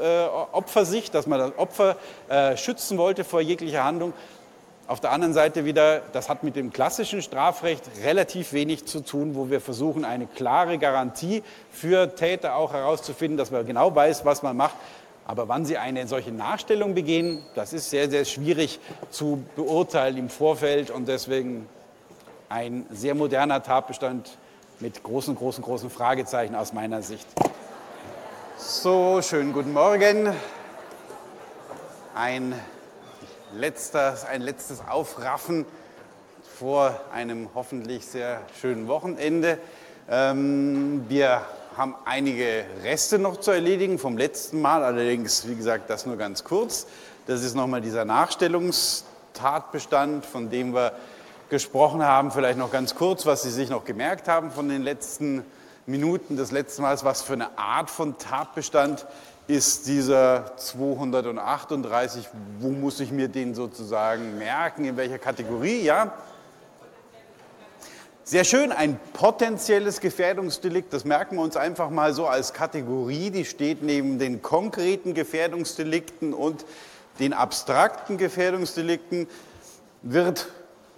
äh, 0.00 0.26
Opfersicht, 0.52 1.14
dass 1.14 1.26
man 1.26 1.38
das 1.38 1.58
Opfer 1.58 1.96
äh, 2.28 2.56
schützen 2.56 2.98
wollte 2.98 3.24
vor 3.24 3.40
jeglicher 3.40 3.84
Handlung. 3.84 4.12
Auf 4.88 5.00
der 5.00 5.10
anderen 5.10 5.34
Seite 5.34 5.64
wieder, 5.64 6.00
das 6.12 6.28
hat 6.28 6.44
mit 6.44 6.54
dem 6.54 6.72
klassischen 6.72 7.20
Strafrecht 7.20 7.82
relativ 8.04 8.52
wenig 8.52 8.86
zu 8.86 9.00
tun, 9.00 9.34
wo 9.34 9.50
wir 9.50 9.60
versuchen, 9.60 10.04
eine 10.04 10.26
klare 10.26 10.78
Garantie 10.78 11.42
für 11.72 12.14
Täter 12.14 12.54
auch 12.54 12.72
herauszufinden, 12.72 13.36
dass 13.36 13.50
man 13.50 13.66
genau 13.66 13.92
weiß, 13.92 14.24
was 14.24 14.44
man 14.44 14.56
macht. 14.56 14.76
Aber 15.26 15.48
wann 15.48 15.64
sie 15.64 15.76
eine 15.76 16.06
solche 16.06 16.30
Nachstellung 16.30 16.94
begehen, 16.94 17.42
das 17.56 17.72
ist 17.72 17.90
sehr, 17.90 18.08
sehr 18.08 18.24
schwierig 18.24 18.78
zu 19.10 19.42
beurteilen 19.56 20.18
im 20.18 20.28
Vorfeld 20.28 20.92
und 20.92 21.08
deswegen 21.08 21.68
ein 22.48 22.86
sehr 22.90 23.16
moderner 23.16 23.64
Tatbestand 23.64 24.38
mit 24.78 25.02
großen, 25.02 25.34
großen, 25.34 25.64
großen 25.64 25.90
Fragezeichen 25.90 26.54
aus 26.54 26.72
meiner 26.72 27.02
Sicht. 27.02 27.26
So, 28.58 29.20
schönen 29.20 29.52
guten 29.52 29.74
Morgen. 29.74 30.32
Ein 32.14 32.54
letztes, 33.54 34.24
ein 34.24 34.40
letztes 34.40 34.80
Aufraffen 34.88 35.66
vor 36.58 36.98
einem 37.12 37.50
hoffentlich 37.54 38.06
sehr 38.06 38.40
schönen 38.58 38.88
Wochenende. 38.88 39.58
Ähm, 40.08 41.04
wir 41.08 41.42
haben 41.76 41.96
einige 42.06 42.64
Reste 42.82 43.18
noch 43.18 43.40
zu 43.40 43.50
erledigen 43.50 43.98
vom 43.98 44.16
letzten 44.16 44.62
Mal, 44.62 44.82
allerdings, 44.82 45.46
wie 45.46 45.54
gesagt, 45.54 45.90
das 45.90 46.06
nur 46.06 46.16
ganz 46.16 46.42
kurz. 46.42 46.86
Das 47.26 47.42
ist 47.42 47.56
nochmal 47.56 47.82
dieser 47.82 48.06
Nachstellungstatbestand, 48.06 50.24
von 50.24 50.48
dem 50.48 50.72
wir 50.72 50.92
gesprochen 51.50 52.02
haben. 52.02 52.30
Vielleicht 52.30 52.58
noch 52.58 52.72
ganz 52.72 52.94
kurz, 52.94 53.26
was 53.26 53.42
Sie 53.42 53.50
sich 53.50 53.68
noch 53.68 53.84
gemerkt 53.84 54.28
haben 54.28 54.50
von 54.50 54.70
den 54.70 54.82
letzten 54.82 55.44
Minuten. 55.86 56.36
Des 56.36 56.50
letzten 56.50 56.82
Mal, 56.82 56.98
was 57.02 57.22
für 57.22 57.34
eine 57.34 57.56
Art 57.58 57.90
von 57.90 58.18
Tatbestand 58.18 59.06
ist 59.46 59.86
dieser 59.86 60.56
238, 60.56 62.28
wo 62.58 62.70
muss 62.70 62.98
ich 62.98 63.12
mir 63.12 63.28
den 63.28 63.54
sozusagen 63.54 64.38
merken, 64.38 64.84
in 64.84 64.96
welcher 64.96 65.18
Kategorie, 65.18 65.82
ja? 65.82 66.12
Sehr 68.24 68.42
schön, 68.42 68.72
ein 68.72 68.98
potenzielles 69.12 70.00
Gefährdungsdelikt, 70.00 70.92
das 70.92 71.04
merken 71.04 71.36
wir 71.36 71.42
uns 71.42 71.56
einfach 71.56 71.90
mal 71.90 72.12
so 72.12 72.26
als 72.26 72.52
Kategorie, 72.52 73.30
die 73.30 73.44
steht 73.44 73.84
neben 73.84 74.18
den 74.18 74.42
konkreten 74.42 75.14
Gefährdungsdelikten 75.14 76.34
und 76.34 76.64
den 77.20 77.32
abstrakten 77.32 78.18
Gefährdungsdelikten, 78.18 79.28
wird, 80.02 80.48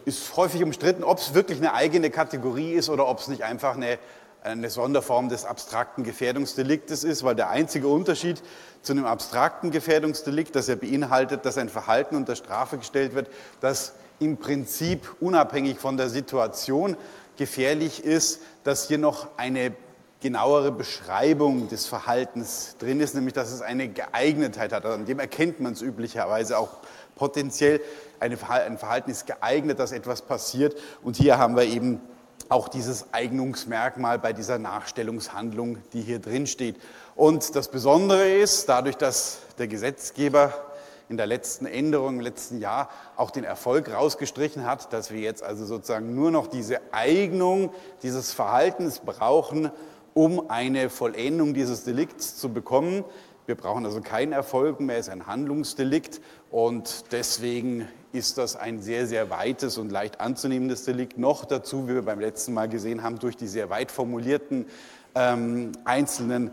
ist 0.06 0.34
häufig 0.38 0.62
umstritten, 0.62 1.04
ob 1.04 1.18
es 1.18 1.34
wirklich 1.34 1.58
eine 1.58 1.74
eigene 1.74 2.08
Kategorie 2.08 2.72
ist 2.72 2.88
oder 2.88 3.06
ob 3.06 3.18
es 3.18 3.28
nicht 3.28 3.42
einfach 3.42 3.76
eine, 3.76 3.98
eine 4.42 4.70
Sonderform 4.70 5.28
des 5.28 5.44
abstrakten 5.44 6.04
Gefährdungsdeliktes 6.04 7.04
ist, 7.04 7.24
weil 7.24 7.34
der 7.34 7.50
einzige 7.50 7.88
Unterschied 7.88 8.42
zu 8.82 8.92
einem 8.92 9.04
abstrakten 9.04 9.70
Gefährdungsdelikt, 9.70 10.54
das 10.54 10.68
er 10.68 10.76
beinhaltet, 10.76 11.44
dass 11.44 11.58
ein 11.58 11.68
Verhalten 11.68 12.16
unter 12.16 12.36
Strafe 12.36 12.78
gestellt 12.78 13.14
wird, 13.14 13.28
das 13.60 13.94
im 14.20 14.36
Prinzip 14.36 15.16
unabhängig 15.20 15.78
von 15.78 15.96
der 15.96 16.08
Situation 16.08 16.96
gefährlich 17.36 18.04
ist, 18.04 18.40
dass 18.64 18.88
hier 18.88 18.98
noch 18.98 19.28
eine 19.36 19.72
genauere 20.20 20.72
Beschreibung 20.72 21.68
des 21.68 21.86
Verhaltens 21.86 22.76
drin 22.78 23.00
ist, 23.00 23.14
nämlich 23.14 23.34
dass 23.34 23.52
es 23.52 23.62
eine 23.62 23.88
Geeignetheit 23.88 24.72
hat. 24.72 24.84
An 24.84 25.06
dem 25.06 25.20
erkennt 25.20 25.60
man 25.60 25.74
es 25.74 25.82
üblicherweise 25.82 26.58
auch 26.58 26.78
potenziell. 27.14 27.80
ein 28.18 28.36
Verhalten 28.36 29.10
ist 29.10 29.26
geeignet, 29.26 29.78
dass 29.78 29.92
etwas 29.92 30.22
passiert. 30.22 30.76
Und 31.02 31.16
hier 31.16 31.38
haben 31.38 31.56
wir 31.56 31.64
eben 31.64 32.00
auch 32.48 32.68
dieses 32.68 33.12
Eignungsmerkmal 33.12 34.18
bei 34.18 34.32
dieser 34.32 34.58
Nachstellungshandlung, 34.58 35.78
die 35.92 36.00
hier 36.02 36.18
drin 36.18 36.46
steht. 36.46 36.76
Und 37.14 37.54
das 37.54 37.68
Besondere 37.68 38.28
ist, 38.28 38.68
dadurch, 38.68 38.96
dass 38.96 39.40
der 39.58 39.68
Gesetzgeber 39.68 40.52
in 41.08 41.16
der 41.16 41.26
letzten 41.26 41.66
Änderung 41.66 42.16
im 42.16 42.20
letzten 42.20 42.60
Jahr 42.60 42.90
auch 43.16 43.30
den 43.30 43.44
Erfolg 43.44 43.92
rausgestrichen 43.92 44.66
hat, 44.66 44.92
dass 44.92 45.10
wir 45.10 45.20
jetzt 45.20 45.42
also 45.42 45.64
sozusagen 45.64 46.14
nur 46.14 46.30
noch 46.30 46.46
diese 46.46 46.80
Eignung 46.92 47.70
dieses 48.02 48.32
Verhaltens 48.32 49.00
brauchen, 49.00 49.70
um 50.14 50.50
eine 50.50 50.90
Vollendung 50.90 51.54
dieses 51.54 51.84
Delikts 51.84 52.36
zu 52.36 52.52
bekommen. 52.52 53.04
Wir 53.48 53.54
brauchen 53.54 53.86
also 53.86 54.02
keinen 54.02 54.32
Erfolg 54.32 54.78
mehr, 54.78 54.98
es 54.98 55.06
ist 55.06 55.12
ein 55.14 55.26
Handlungsdelikt 55.26 56.20
und 56.50 57.10
deswegen 57.12 57.88
ist 58.12 58.36
das 58.36 58.56
ein 58.56 58.82
sehr, 58.82 59.06
sehr 59.06 59.30
weites 59.30 59.78
und 59.78 59.90
leicht 59.90 60.20
anzunehmendes 60.20 60.84
Delikt. 60.84 61.16
Noch 61.16 61.46
dazu, 61.46 61.88
wie 61.88 61.94
wir 61.94 62.02
beim 62.02 62.20
letzten 62.20 62.52
Mal 62.52 62.68
gesehen 62.68 63.02
haben, 63.02 63.18
durch 63.18 63.38
die 63.38 63.46
sehr 63.46 63.70
weit 63.70 63.90
formulierten 63.90 64.66
ähm, 65.14 65.72
einzelnen 65.86 66.50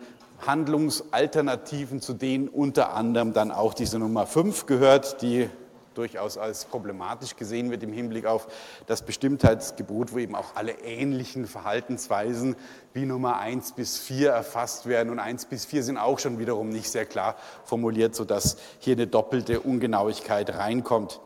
Handlungsalternativen, 0.47 1.99
zu 1.99 2.13
denen 2.13 2.47
unter 2.47 2.93
anderem 2.93 3.33
dann 3.33 3.51
auch 3.51 3.73
diese 3.73 3.99
Nummer 3.99 4.25
5 4.25 4.65
gehört, 4.65 5.21
die 5.21 5.49
durchaus 5.97 6.37
als 6.37 6.65
problematisch 6.65 7.35
gesehen 7.35 7.71
wird 7.71 7.83
im 7.83 7.91
Hinblick 7.91 8.25
auf 8.25 8.47
das 8.87 9.01
Bestimmtheitsgebot, 9.01 10.13
wo 10.13 10.19
eben 10.19 10.35
auch 10.35 10.55
alle 10.55 10.73
ähnlichen 10.83 11.47
Verhaltensweisen 11.47 12.55
wie 12.93 13.05
Nummer 13.05 13.37
1 13.37 13.73
bis 13.73 13.97
4 13.97 14.31
erfasst 14.31 14.85
werden. 14.85 15.09
Und 15.09 15.19
1 15.19 15.45
bis 15.45 15.65
4 15.65 15.83
sind 15.83 15.97
auch 15.97 16.19
schon 16.19 16.39
wiederum 16.39 16.69
nicht 16.69 16.89
sehr 16.89 17.05
klar 17.05 17.35
formuliert, 17.63 18.15
sodass 18.15 18.57
hier 18.79 18.95
eine 18.95 19.07
doppelte 19.07 19.59
Ungenauigkeit 19.61 20.57
reinkommt. 20.57 21.19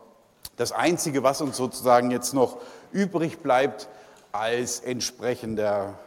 Das 0.57 0.71
Einzige, 0.71 1.23
was 1.23 1.41
uns 1.41 1.57
sozusagen 1.57 2.11
jetzt 2.11 2.33
noch 2.33 2.57
übrig 2.91 3.39
bleibt 3.39 3.87
als 4.31 4.79
entsprechender 4.79 5.97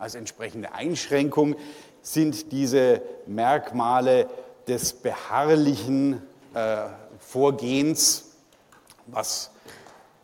als 0.00 0.14
entsprechende 0.14 0.72
Einschränkung 0.72 1.56
sind 2.02 2.52
diese 2.52 3.02
Merkmale 3.26 4.28
des 4.66 4.94
beharrlichen 4.94 6.22
äh, 6.54 6.86
Vorgehens, 7.20 8.24
was, 9.06 9.52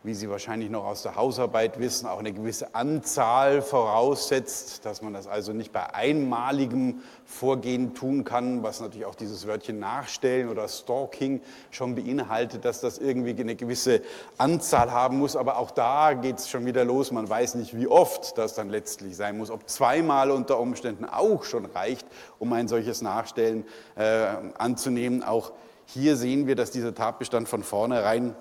wie 0.02 0.14
Sie 0.14 0.28
wahrscheinlich 0.28 0.70
noch 0.70 0.84
aus 0.84 1.02
der 1.02 1.14
Hausarbeit 1.14 1.78
wissen, 1.78 2.06
auch 2.06 2.18
eine 2.18 2.32
gewisse 2.32 2.74
Anzahl 2.74 3.62
voraussetzt, 3.62 4.84
dass 4.84 5.02
man 5.02 5.12
das 5.12 5.26
also 5.26 5.52
nicht 5.52 5.72
bei 5.72 5.94
einmaligem 5.94 7.02
Vorgehen 7.24 7.94
tun 7.94 8.24
kann, 8.24 8.62
was 8.62 8.80
natürlich 8.80 9.06
auch 9.06 9.14
dieses 9.14 9.46
Wörtchen 9.46 9.78
Nachstellen 9.78 10.48
oder 10.48 10.68
Stalking 10.68 11.42
schon 11.70 11.94
beinhaltet, 11.94 12.64
dass 12.64 12.80
das 12.80 12.98
irgendwie 12.98 13.38
eine 13.38 13.56
gewisse 13.56 14.00
Anzahl 14.38 14.90
haben 14.90 15.18
muss. 15.18 15.36
Aber 15.36 15.58
auch 15.58 15.70
da 15.70 16.14
geht 16.14 16.38
es 16.38 16.48
schon 16.48 16.66
wieder 16.66 16.84
los. 16.84 17.12
Man 17.12 17.28
weiß 17.28 17.56
nicht, 17.56 17.76
wie 17.76 17.88
oft 17.88 18.38
das 18.38 18.54
dann 18.54 18.68
letztlich 18.70 19.16
sein 19.16 19.38
muss. 19.38 19.50
Ob 19.50 19.68
zweimal 19.68 20.30
unter 20.30 20.58
Umständen 20.58 21.04
auch 21.04 21.44
schon 21.44 21.66
reicht, 21.66 22.06
um 22.38 22.52
ein 22.52 22.68
solches 22.68 23.02
Nachstellen 23.02 23.64
äh, 23.96 24.26
anzunehmen. 24.56 25.22
Auch 25.22 25.52
hier 25.86 26.16
sehen 26.16 26.46
wir, 26.46 26.56
dass 26.56 26.70
dieser 26.70 26.94
Tatbestand 26.94 27.48
von 27.48 27.62
vornherein 27.62 28.34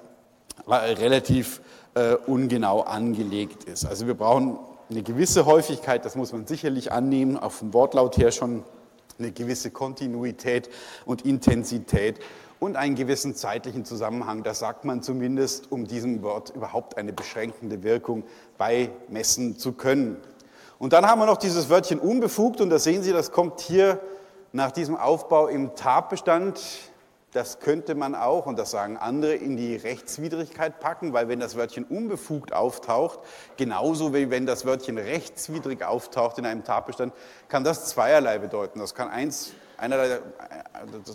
äh, 0.68 0.74
relativ 0.74 1.62
äh, 1.94 2.16
ungenau 2.28 2.82
angelegt 2.82 3.64
ist. 3.66 3.86
Also 3.86 4.08
wir 4.08 4.16
brauchen 4.16 4.58
eine 4.90 5.04
gewisse 5.04 5.46
Häufigkeit, 5.46 6.06
das 6.06 6.16
muss 6.16 6.32
man 6.32 6.46
sicherlich 6.46 6.92
annehmen, 6.92 7.38
auch 7.38 7.52
vom 7.52 7.74
Wortlaut 7.74 8.18
her 8.18 8.32
schon 8.32 8.64
eine 9.18 9.32
gewisse 9.32 9.72
Kontinuität 9.72 10.70
und 11.06 11.26
Intensität 11.26 12.20
und 12.60 12.76
einen 12.76 12.96
gewissen 12.96 13.36
zeitlichen 13.36 13.86
Zusammenhang. 13.86 14.44
Das 14.44 14.60
sagt 14.60 14.86
man 14.86 15.02
zumindest, 15.02 15.72
um 15.72 15.88
diesem 15.88 16.22
Wort 16.22 16.52
überhaupt 16.56 16.98
eine 16.98 17.14
beschränkende 17.14 17.84
Wirkung 17.84 18.24
beimessen 18.58 19.58
zu 19.58 19.72
können. 19.72 20.18
Und 20.78 20.94
dann 20.94 21.06
haben 21.08 21.20
wir 21.20 21.26
noch 21.26 21.38
dieses 21.38 21.70
Wörtchen 21.70 22.00
unbefugt 22.00 22.60
und 22.60 22.70
da 22.70 22.80
sehen 22.80 23.04
Sie, 23.04 23.14
das 23.14 23.32
kommt 23.32 23.62
hier 23.62 24.00
nach 24.52 24.72
diesem 24.72 24.98
Aufbau 24.98 25.48
im 25.48 25.76
Tatbestand 25.76 26.60
das 27.36 27.60
könnte 27.60 27.96
man 27.96 28.16
auch, 28.16 28.46
und 28.46 28.58
das 28.58 28.72
sagen 28.72 28.96
andere, 28.96 29.36
in 29.36 29.58
die 29.58 29.76
Rechtswidrigkeit 29.76 30.80
packen, 30.80 31.12
weil 31.12 31.28
wenn 31.28 31.42
das 31.42 31.58
Wörtchen 31.58 31.84
unbefugt 31.84 32.54
auftaucht, 32.54 33.20
genauso 33.58 34.14
wie 34.14 34.30
wenn 34.30 34.46
das 34.46 34.66
Wörtchen 34.66 34.98
rechtswidrig 34.98 35.84
auftaucht 35.84 36.38
in 36.38 36.46
einem 36.46 36.64
Tatbestand, 36.64 37.14
kann 37.50 37.66
das 37.66 37.88
zweierlei 37.90 38.38
bedeuten. 38.38 38.80
Das 38.80 38.96
kann 38.96 39.10
eins, 39.10 39.52
einer, 39.76 39.98
äh, 39.98 40.20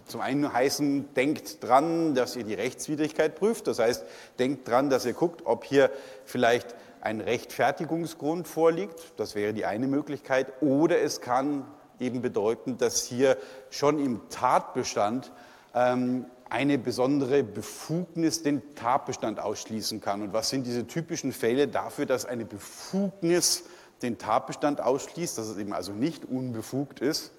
zum 0.06 0.20
einen 0.20 0.52
heißen, 0.52 1.14
denkt 1.14 1.64
dran, 1.64 2.14
dass 2.14 2.36
ihr 2.36 2.44
die 2.44 2.52
Rechtswidrigkeit 2.52 3.34
prüft. 3.34 3.66
Das 3.66 3.78
heißt, 3.78 4.04
denkt 4.38 4.68
dran, 4.68 4.90
dass 4.90 5.06
ihr 5.06 5.14
guckt, 5.14 5.46
ob 5.46 5.64
hier 5.64 5.90
vielleicht 6.26 6.74
ein 7.00 7.22
Rechtfertigungsgrund 7.22 8.46
vorliegt. 8.46 9.14
Das 9.16 9.34
wäre 9.34 9.54
die 9.54 9.64
eine 9.64 9.86
Möglichkeit. 9.86 10.48
Oder 10.60 11.00
es 11.00 11.22
kann 11.22 11.64
eben 11.98 12.20
bedeuten, 12.20 12.76
dass 12.76 13.04
hier 13.04 13.38
schon 13.70 13.98
im 13.98 14.28
Tatbestand 14.28 15.32
eine 15.72 16.78
besondere 16.78 17.44
Befugnis 17.44 18.42
den 18.42 18.74
Tatbestand 18.74 19.38
ausschließen 19.38 20.00
kann. 20.00 20.22
Und 20.22 20.32
was 20.32 20.50
sind 20.50 20.66
diese 20.66 20.86
typischen 20.86 21.32
Fälle 21.32 21.68
dafür, 21.68 22.06
dass 22.06 22.24
eine 22.24 22.44
Befugnis 22.44 23.64
den 24.02 24.18
Tatbestand 24.18 24.80
ausschließt, 24.80 25.38
dass 25.38 25.46
es 25.46 25.58
eben 25.58 25.72
also 25.72 25.92
nicht 25.92 26.24
unbefugt 26.24 27.00
ist? 27.00 27.32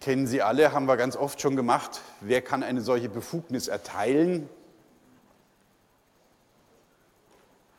Kennen 0.00 0.26
Sie 0.26 0.42
alle, 0.42 0.72
haben 0.72 0.86
wir 0.86 0.96
ganz 0.96 1.16
oft 1.16 1.40
schon 1.40 1.56
gemacht. 1.56 2.00
Wer 2.20 2.42
kann 2.42 2.62
eine 2.62 2.80
solche 2.80 3.08
Befugnis 3.08 3.68
erteilen? 3.68 4.48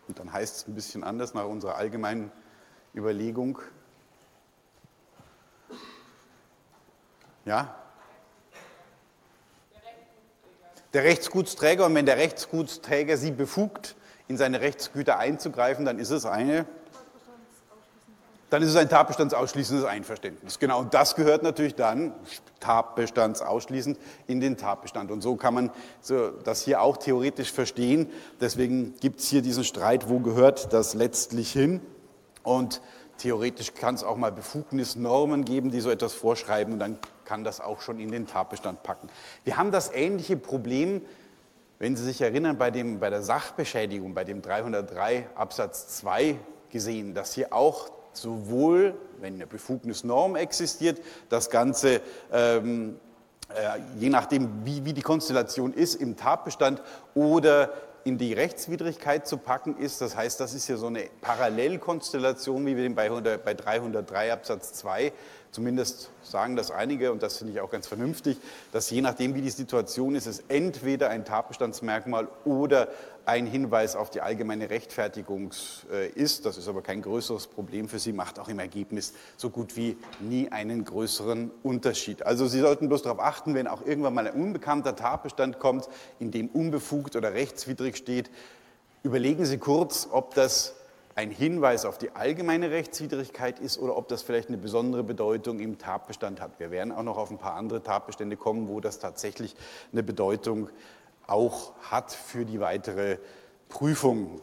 Und 0.08 0.20
dann 0.20 0.32
heißt 0.32 0.58
es 0.58 0.68
ein 0.68 0.76
bisschen 0.76 1.04
anders 1.04 1.34
nach 1.34 1.46
unserer 1.46 1.76
allgemeinen 1.76 2.32
Überlegung. 2.94 3.60
Ja, 7.46 7.81
der 10.94 11.04
Rechtsgutsträger. 11.04 11.86
Und 11.86 11.96
wenn 11.96 12.06
der 12.06 12.18
Rechtsgutsträger 12.18 13.18
Sie 13.18 13.32
befugt, 13.32 13.96
in 14.28 14.38
seine 14.38 14.62
Rechtsgüter 14.62 15.20
einzugreifen, 15.20 15.86
dann 15.86 16.00
ist 16.00 16.12
es 16.12 16.26
eine 16.26 16.66
dann 18.52 18.62
ist 18.62 18.70
es 18.70 18.76
ein 18.76 18.90
tatbestandsausschließendes 18.90 19.86
Einverständnis. 19.86 20.60
Genau, 20.60 20.82
und 20.82 20.94
das 20.94 21.16
gehört 21.16 21.42
natürlich 21.42 21.74
dann 21.74 22.14
tatbestandsausschließend 22.60 23.98
in 24.28 24.42
den 24.42 24.58
Tatbestand. 24.58 25.10
Und 25.10 25.22
so 25.22 25.38
kann 25.38 25.54
man 25.54 25.72
so 26.02 26.32
das 26.32 26.62
hier 26.62 26.82
auch 26.82 26.98
theoretisch 26.98 27.50
verstehen. 27.50 28.10
Deswegen 28.42 28.94
gibt 29.00 29.22
es 29.22 29.30
hier 29.30 29.42
diesen 29.42 29.64
Streit, 29.64 30.10
wo 30.10 30.20
gehört 30.20 30.74
das 30.74 30.94
letztlich 30.96 31.50
hin. 31.50 31.80
Und 32.44 32.82
theoretisch 33.20 33.74
kann 33.74 33.96
es 33.96 34.04
auch 34.04 34.18
mal 34.18 34.34
Befugnisnormen 34.34 35.46
geben, 35.46 35.72
die 35.72 35.80
so 35.80 35.90
etwas 35.90 36.12
vorschreiben. 36.12 36.74
Und 36.74 36.80
dann 36.80 37.00
kann 37.32 37.46
das 37.46 37.62
auch 37.62 37.80
schon 37.80 37.98
in 38.02 38.12
den 38.12 38.28
Tatbestand 38.28 38.84
packen. 38.84 39.08
Wir 39.46 39.56
haben 39.56 39.72
das 39.72 39.90
ähnliche 39.94 40.36
Problem, 40.36 41.02
wenn 41.80 41.96
Sie 41.96 42.04
sich 42.04 42.20
erinnern, 42.20 42.58
bei, 42.58 42.72
dem, 42.72 43.00
bei 43.00 43.10
der 43.10 43.22
Sachbeschädigung, 43.22 44.14
bei 44.14 44.26
dem 44.26 44.42
303 44.42 45.30
Absatz 45.34 45.88
2 46.00 46.36
gesehen, 46.72 47.14
dass 47.14 47.34
hier 47.34 47.54
auch 47.54 47.90
sowohl, 48.12 48.96
wenn 49.22 49.36
eine 49.36 49.48
Befugnisnorm 49.48 50.36
existiert, 50.36 51.00
das 51.30 51.50
Ganze 51.50 52.02
ähm, 52.34 53.00
äh, 53.48 53.80
je 53.98 54.10
nachdem, 54.10 54.66
wie, 54.66 54.84
wie 54.84 54.92
die 54.92 55.02
Konstellation 55.02 55.74
ist, 55.74 55.96
im 55.96 56.18
Tatbestand 56.18 56.82
oder 57.16 57.72
in 58.04 58.18
die 58.18 58.34
Rechtswidrigkeit 58.34 59.28
zu 59.28 59.38
packen 59.38 59.78
ist. 59.78 60.02
Das 60.02 60.16
heißt, 60.16 60.40
das 60.40 60.54
ist 60.54 60.68
ja 60.68 60.78
so 60.78 60.88
eine 60.88 61.04
Parallelkonstellation, 61.22 62.66
wie 62.66 62.76
wir 62.76 62.84
den 62.84 62.96
bei, 62.96 63.06
100, 63.06 63.44
bei 63.44 63.54
303 63.54 64.34
Absatz 64.34 64.74
2 64.74 65.12
Zumindest 65.52 66.12
sagen 66.24 66.56
das 66.56 66.72
einige, 66.72 67.12
und 67.12 67.22
das 67.22 67.38
finde 67.38 67.52
ich 67.52 67.60
auch 67.60 67.70
ganz 67.70 67.86
vernünftig, 67.86 68.38
dass 68.72 68.90
je 68.90 69.02
nachdem, 69.02 69.36
wie 69.36 69.42
die 69.42 69.50
Situation 69.50 70.16
ist, 70.16 70.26
es 70.26 70.44
entweder 70.48 71.10
ein 71.10 71.26
Tatbestandsmerkmal 71.26 72.30
oder 72.46 72.88
ein 73.26 73.46
Hinweis 73.46 73.96
auf 73.96 74.10
die 74.10 74.22
allgemeine 74.22 74.70
Rechtfertigung 74.70 75.52
äh, 75.92 76.10
ist. 76.10 76.46
Das 76.46 76.58
ist 76.58 76.68
aber 76.68 76.82
kein 76.82 77.02
größeres 77.02 77.48
Problem 77.48 77.88
für 77.88 78.00
Sie, 78.00 78.14
macht 78.14 78.40
auch 78.40 78.48
im 78.48 78.60
Ergebnis 78.60 79.14
so 79.38 79.50
gut 79.50 79.76
wie 79.76 79.98
nie 80.20 80.50
einen 80.50 80.86
größeren 80.86 81.52
Unterschied. 81.64 82.26
Also 82.26 82.48
Sie 82.48 82.60
sollten 82.60 82.88
bloß 82.88 83.04
darauf 83.04 83.20
achten, 83.20 83.54
wenn 83.54 83.68
auch 83.68 83.86
irgendwann 83.86 84.14
mal 84.14 84.28
ein 84.28 84.34
unbekannter 84.34 84.96
Tatbestand 84.96 85.60
kommt, 85.60 85.88
in 86.20 86.32
dem 86.32 86.48
unbefugt 86.48 87.16
oder 87.16 87.34
rechtswidrig 87.34 87.98
steht, 87.98 88.30
überlegen 89.04 89.46
Sie 89.46 89.58
kurz, 89.58 90.08
ob 90.12 90.34
das 90.36 90.76
ein 91.16 91.32
Hinweis 91.32 91.86
auf 91.86 91.98
die 91.98 92.12
allgemeine 92.12 92.72
Rechtswidrigkeit 92.72 93.60
ist 93.60 93.78
oder 93.78 93.98
ob 93.98 94.08
das 94.08 94.22
vielleicht 94.22 94.48
eine 94.48 94.58
besondere 94.58 95.04
Bedeutung 95.04 95.60
im 95.60 95.78
Tatbestand 95.78 96.40
hat. 96.40 96.60
Wir 96.60 96.72
werden 96.72 96.92
auch 96.92 97.04
noch 97.04 97.18
auf 97.18 97.32
ein 97.32 97.38
paar 97.38 97.56
andere 97.56 97.84
Tatbestände 97.84 98.38
kommen, 98.38 98.68
wo 98.68 98.80
das 98.80 99.00
tatsächlich 99.00 99.56
eine 99.92 100.04
Bedeutung 100.04 100.70
auch 101.32 101.72
hat 101.90 102.12
für 102.12 102.46
die 102.46 102.60
weitere 102.60 103.18
Prüfung. 103.70 104.42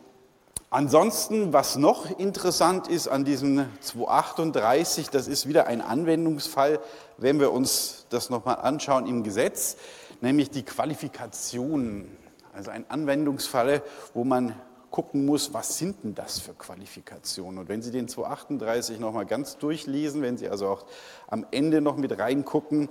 Ansonsten, 0.70 1.52
was 1.52 1.76
noch 1.76 2.18
interessant 2.18 2.88
ist 2.88 3.08
an 3.08 3.24
diesem 3.24 3.66
238, 3.80 5.08
das 5.08 5.28
ist 5.28 5.48
wieder 5.48 5.66
ein 5.66 5.80
Anwendungsfall, 5.80 6.80
wenn 7.16 7.40
wir 7.40 7.52
uns 7.52 8.06
das 8.10 8.28
nochmal 8.28 8.56
anschauen 8.56 9.06
im 9.06 9.22
Gesetz, 9.22 9.76
nämlich 10.20 10.50
die 10.50 10.64
Qualifikation. 10.64 12.08
Also 12.52 12.70
ein 12.70 12.84
Anwendungsfall, 12.90 13.82
wo 14.14 14.24
man 14.24 14.54
gucken 14.90 15.24
muss, 15.24 15.54
was 15.54 15.78
sind 15.78 16.04
denn 16.04 16.14
das 16.14 16.38
für 16.38 16.54
Qualifikationen? 16.54 17.60
Und 17.60 17.68
wenn 17.68 17.82
Sie 17.82 17.90
den 17.90 18.08
238 18.08 18.98
nochmal 18.98 19.26
ganz 19.26 19.58
durchlesen, 19.58 20.22
wenn 20.22 20.36
Sie 20.36 20.48
also 20.48 20.68
auch 20.68 20.86
am 21.28 21.46
Ende 21.50 21.80
noch 21.80 21.96
mit 21.96 22.18
reingucken, 22.18 22.88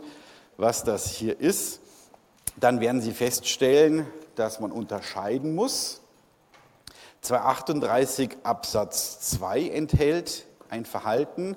was 0.57 0.83
das 0.83 1.09
hier 1.11 1.39
ist, 1.39 1.81
dann 2.59 2.79
werden 2.79 3.01
Sie 3.01 3.11
feststellen, 3.11 4.05
dass 4.35 4.59
man 4.59 4.71
unterscheiden 4.71 5.55
muss. 5.55 6.01
238 7.21 8.37
Absatz 8.43 9.19
2 9.31 9.69
enthält 9.69 10.45
ein 10.69 10.85
Verhalten. 10.85 11.55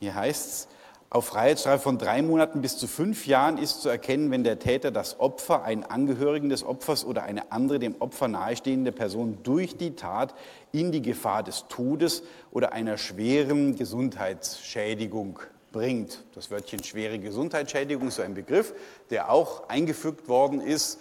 Hier 0.00 0.14
heißt 0.14 0.48
es, 0.48 0.68
auf 1.10 1.26
Freiheitsstrafe 1.26 1.78
von 1.78 1.96
drei 1.96 2.22
Monaten 2.22 2.60
bis 2.60 2.76
zu 2.76 2.88
fünf 2.88 3.28
Jahren 3.28 3.56
ist 3.56 3.82
zu 3.82 3.88
erkennen, 3.88 4.32
wenn 4.32 4.42
der 4.42 4.58
Täter 4.58 4.90
das 4.90 5.20
Opfer, 5.20 5.62
einen 5.62 5.84
Angehörigen 5.84 6.48
des 6.48 6.64
Opfers 6.64 7.04
oder 7.04 7.22
eine 7.22 7.52
andere 7.52 7.78
dem 7.78 7.94
Opfer 8.00 8.26
nahestehende 8.26 8.90
Person 8.90 9.38
durch 9.44 9.76
die 9.76 9.94
Tat 9.94 10.34
in 10.72 10.90
die 10.90 11.02
Gefahr 11.02 11.44
des 11.44 11.66
Todes 11.68 12.24
oder 12.50 12.72
einer 12.72 12.98
schweren 12.98 13.76
Gesundheitsschädigung 13.76 15.38
bringt. 15.74 16.24
Das 16.34 16.50
Wörtchen 16.50 16.82
schwere 16.82 17.18
Gesundheitsschädigung 17.18 18.08
ist 18.08 18.14
so 18.14 18.22
ein 18.22 18.32
Begriff, 18.32 18.72
der 19.10 19.30
auch 19.30 19.68
eingefügt 19.68 20.28
worden 20.28 20.62
ist 20.62 20.98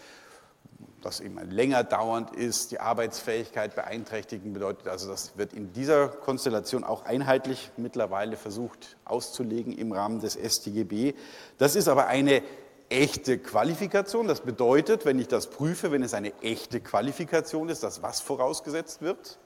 das 1.03 1.19
eben 1.19 1.37
länger 1.51 1.83
dauernd 1.83 2.33
ist, 2.33 2.71
die 2.71 2.79
Arbeitsfähigkeit 2.79 3.75
beeinträchtigen 3.75 4.53
bedeutet. 4.53 4.87
Also 4.87 5.09
das 5.09 5.37
wird 5.37 5.53
in 5.53 5.73
dieser 5.73 6.07
Konstellation 6.07 6.83
auch 6.83 7.03
einheitlich 7.05 7.71
mittlerweile 7.77 8.37
versucht 8.37 8.95
auszulegen 9.05 9.73
im 9.73 9.91
Rahmen 9.91 10.19
des 10.19 10.35
StGB. 10.35 11.13
Das 11.57 11.75
ist 11.75 11.87
aber 11.87 12.07
eine 12.07 12.41
echte 12.89 13.37
Qualifikation. 13.37 14.27
Das 14.27 14.41
bedeutet, 14.41 15.05
wenn 15.05 15.19
ich 15.19 15.27
das 15.27 15.47
prüfe, 15.47 15.91
wenn 15.91 16.03
es 16.03 16.13
eine 16.13 16.31
echte 16.41 16.79
Qualifikation 16.79 17.69
ist, 17.69 17.83
dass 17.83 18.01
was 18.01 18.21
vorausgesetzt 18.21 19.01
wird? 19.01 19.39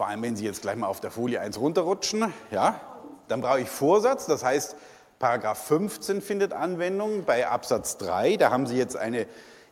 Vor 0.00 0.08
allem, 0.08 0.22
wenn 0.22 0.34
Sie 0.34 0.46
jetzt 0.46 0.62
gleich 0.62 0.76
mal 0.76 0.86
auf 0.86 1.00
der 1.00 1.10
Folie 1.10 1.42
1 1.42 1.60
runterrutschen, 1.60 2.32
ja, 2.50 2.80
dann 3.28 3.42
brauche 3.42 3.60
ich 3.60 3.68
Vorsatz. 3.68 4.24
Das 4.24 4.42
heißt, 4.42 4.74
Paragraph 5.18 5.62
15 5.66 6.22
findet 6.22 6.54
Anwendung 6.54 7.24
bei 7.26 7.46
Absatz 7.46 7.98
3. 7.98 8.38
Da 8.38 8.50
haben 8.50 8.66
Sie 8.66 8.78
jetzt 8.78 8.96
eine 8.96 9.26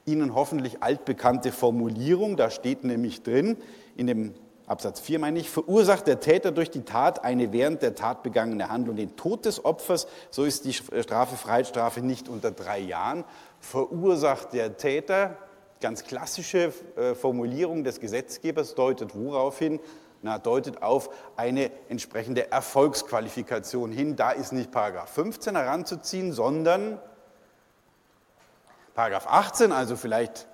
Ihnen 0.04 0.35
hoffentlich 0.35 0.82
altbekannte 0.82 1.50
Formulierung. 1.50 2.37
Da 2.37 2.50
steht 2.50 2.85
nämlich 2.85 3.23
drin, 3.23 3.56
in 3.97 4.06
dem 4.06 4.35
Absatz 4.66 5.00
4 5.00 5.18
meine 5.18 5.38
ich, 5.38 5.49
verursacht 5.49 6.06
der 6.06 6.21
Täter 6.21 6.52
durch 6.52 6.71
die 6.71 6.82
Tat 6.82 7.25
eine 7.25 7.54
während 7.54 7.80
der 7.80 7.95
Tat 7.95 8.23
begangene 8.23 8.69
Handlung 8.69 8.97
den 8.97 9.17
Tod 9.17 9.47
des 9.47 9.64
Opfers, 9.64 10.08
so 10.30 10.45
ist 10.45 10.67
die 10.67 10.75
Strafe 10.75 11.36
Freiheitsstrafe 11.36 12.02
nicht 12.02 12.28
unter 12.28 12.50
drei 12.50 12.80
Jahren. 12.80 13.25
Verursacht 13.60 14.52
der 14.52 14.76
Täter, 14.76 15.38
ganz 15.80 16.04
klassische 16.04 16.75
äh, 16.97 17.14
Formulierung 17.14 17.82
des 17.82 17.99
Gesetzgebers, 17.99 18.75
deutet 18.75 19.14
worauf 19.14 19.58
hin? 19.58 19.80
Na, 20.23 20.39
deutet 20.39 20.83
auf 20.83 21.11
eine 21.37 21.71
entsprechende 21.89 22.50
Erfolgsqualifikation 22.50 23.93
hin. 23.93 24.17
Da 24.17 24.31
ist 24.31 24.52
nicht 24.52 24.71
Paragraph 24.71 25.11
15 25.11 25.57
heranzuziehen, 25.57 26.33
sondern 26.33 26.99
Paragraph 28.95 29.26
18, 29.28 29.71
also 29.73 29.97
vielleicht 29.97 30.49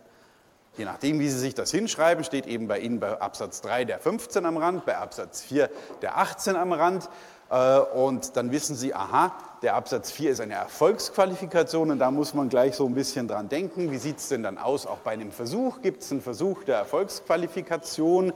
je 0.77 0.85
nachdem, 0.85 1.21
wie 1.21 1.29
Sie 1.29 1.39
sich 1.39 1.55
das 1.55 1.71
hinschreiben, 1.71 2.25
steht 2.25 2.47
eben 2.47 2.69
bei 2.69 2.79
Ihnen 2.79 3.01
bei 3.01 3.21
Absatz 3.21 3.61
3 3.61 3.85
der 3.85 3.99
15 3.99 4.45
am 4.45 4.57
Rand, 4.57 4.85
bei 4.85 4.97
Absatz 4.97 5.43
4 5.43 5.71
der 6.03 6.19
18 6.19 6.57
am 6.57 6.73
Rand. 6.73 7.09
Äh, 7.51 7.79
und 7.79 8.37
dann 8.37 8.51
wissen 8.51 8.75
Sie, 8.77 8.95
aha, 8.95 9.33
der 9.63 9.77
Absatz 9.77 10.11
4 10.11 10.33
ist 10.33 10.41
eine 10.41 10.55
Erfolgsqualifikation 10.55 11.91
und 11.91 11.99
da 11.99 12.11
muss 12.11 12.35
man 12.35 12.49
gleich 12.49 12.75
so 12.75 12.87
ein 12.87 12.95
bisschen 12.95 13.29
dran 13.29 13.49
denken. 13.49 13.91
Wie 13.91 13.99
sieht 13.99 14.19
es 14.19 14.29
denn 14.29 14.43
dann 14.43 14.59
aus, 14.59 14.87
auch 14.87 14.99
bei 14.99 15.13
einem 15.13 15.31
Versuch? 15.31 15.81
Gibt 15.81 16.03
es 16.03 16.11
einen 16.11 16.21
Versuch 16.21 16.65
der 16.65 16.79
Erfolgsqualifikation? 16.79 18.33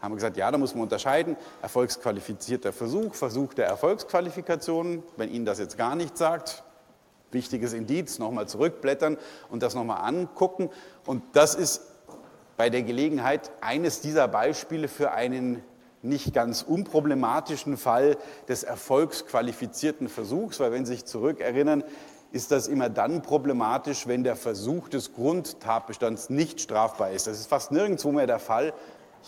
Haben 0.00 0.12
wir 0.12 0.16
gesagt, 0.16 0.36
ja, 0.36 0.50
da 0.50 0.58
muss 0.58 0.74
man 0.74 0.84
unterscheiden, 0.84 1.36
erfolgsqualifizierter 1.62 2.72
Versuch, 2.72 3.14
Versuch 3.14 3.54
der 3.54 3.66
Erfolgsqualifikation. 3.66 5.02
Wenn 5.16 5.30
Ihnen 5.30 5.44
das 5.44 5.58
jetzt 5.58 5.78
gar 5.78 5.94
nicht 5.96 6.16
sagt, 6.16 6.62
wichtiges 7.30 7.72
Indiz, 7.72 8.18
nochmal 8.18 8.48
zurückblättern 8.48 9.18
und 9.50 9.62
das 9.62 9.74
nochmal 9.74 10.06
angucken. 10.08 10.70
Und 11.04 11.22
das 11.32 11.54
ist 11.54 11.82
bei 12.56 12.70
der 12.70 12.82
Gelegenheit 12.82 13.50
eines 13.60 14.00
dieser 14.00 14.28
Beispiele 14.28 14.88
für 14.88 15.12
einen 15.12 15.62
nicht 16.02 16.32
ganz 16.32 16.62
unproblematischen 16.62 17.76
Fall 17.76 18.16
des 18.48 18.62
erfolgsqualifizierten 18.62 20.08
Versuchs, 20.08 20.60
weil 20.60 20.72
wenn 20.72 20.86
Sie 20.86 20.92
sich 20.92 21.04
zurückerinnern, 21.04 21.84
ist 22.32 22.50
das 22.50 22.68
immer 22.68 22.88
dann 22.88 23.22
problematisch, 23.22 24.06
wenn 24.06 24.24
der 24.24 24.36
Versuch 24.36 24.88
des 24.88 25.14
Grundtatbestands 25.14 26.28
nicht 26.28 26.60
strafbar 26.60 27.10
ist. 27.10 27.26
Das 27.26 27.38
ist 27.38 27.48
fast 27.48 27.72
nirgendwo 27.72 28.12
mehr 28.12 28.26
der 28.26 28.38
Fall, 28.38 28.72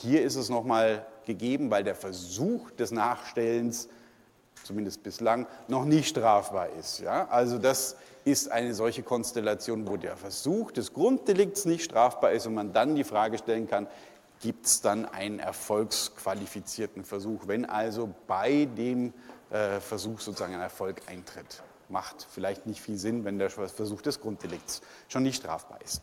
hier 0.01 0.23
ist 0.23 0.37
es 0.37 0.49
nochmal 0.49 1.05
gegeben, 1.27 1.71
weil 1.71 1.85
der 1.85 1.95
Versuch 1.95 2.71
des 2.73 2.91
Nachstellens, 2.91 3.89
zumindest 4.65 5.03
bislang, 5.03 5.47
noch 5.67 5.85
nicht 5.85 6.09
strafbar 6.09 6.69
ist. 6.79 7.01
Ja? 7.01 7.29
Also 7.29 7.59
das 7.59 7.97
ist 8.25 8.51
eine 8.51 8.75
solche 8.75 9.03
Konstellation, 9.03 9.87
wo 9.89 9.97
der 9.97 10.17
Versuch 10.17 10.71
des 10.71 10.93
Grunddelikts 10.93 11.65
nicht 11.65 11.85
strafbar 11.85 12.33
ist 12.33 12.47
und 12.47 12.55
man 12.55 12.73
dann 12.73 12.95
die 12.95 13.05
Frage 13.05 13.39
stellen 13.39 13.69
kann, 13.69 13.87
gibt 14.41 14.67
es 14.67 14.81
dann 14.81 15.05
einen 15.05 15.41
erfolgsqualifizierten 15.41 17.05
Versuch, 17.05 17.47
wenn 17.47 17.65
also 17.65 18.15
bei 18.27 18.69
dem 18.77 19.13
äh, 19.51 19.81
Versuch 19.81 20.21
sozusagen 20.21 20.55
ein 20.55 20.61
Erfolg 20.61 21.03
eintritt. 21.07 21.63
Macht 21.89 22.27
vielleicht 22.31 22.67
nicht 22.67 22.81
viel 22.81 22.99
Sinn, 22.99 23.25
wenn 23.25 23.39
der 23.39 23.51
Versuch 23.51 24.03
des 24.03 24.21
Grunddelikts 24.21 24.83
schon 25.09 25.23
nicht 25.23 25.37
strafbar 25.37 25.81
ist. 25.83 26.03